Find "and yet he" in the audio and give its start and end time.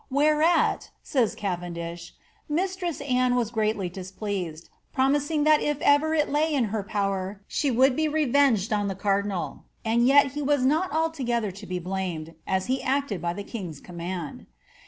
9.85-10.41